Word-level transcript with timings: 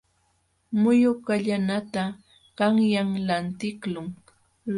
Muyu 0.81 1.11
kallanata 1.25 2.03
qanyan 2.57 3.09
lantiqlun. 3.27 4.07